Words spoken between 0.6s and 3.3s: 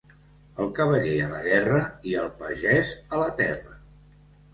El cavaller a la guerra i el pagès a la